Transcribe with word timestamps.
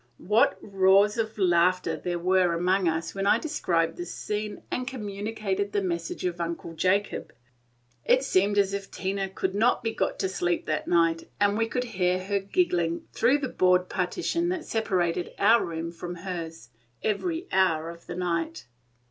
What 0.17 0.57
roars 0.63 1.19
of 1.19 1.37
laughter 1.37 1.95
there 1.95 2.17
were 2.17 2.55
among 2.55 2.87
us 2.87 3.13
when 3.13 3.27
I 3.27 3.37
described 3.37 3.97
this 3.97 4.11
scene 4.11 4.63
and 4.71 4.87
communicated 4.87 5.73
the 5.73 5.81
message 5.83 6.25
of 6.25 6.41
Uncle 6.41 6.73
Jacob! 6.73 7.31
It 8.03 8.23
seemed 8.23 8.57
as 8.57 8.73
if 8.73 8.89
Tina 8.89 9.29
could 9.29 9.53
not 9.53 9.83
be 9.83 9.93
got 9.93 10.17
to 10.17 10.27
sleep 10.27 10.65
that 10.65 10.87
night, 10.87 11.29
and 11.39 11.55
we 11.55 11.67
could 11.67 11.83
hear 11.83 12.17
her 12.25 12.39
giggling, 12.39 13.03
through 13.13 13.37
the 13.37 13.47
board 13.47 13.89
partition 13.89 14.49
that 14.49 14.65
separated 14.65 15.35
our 15.37 15.63
room 15.63 15.91
from 15.91 16.15
hers, 16.15 16.69
every 17.03 17.47
hour 17.51 17.91
of 17.91 18.07
the 18.07 18.15
night. 18.15 18.65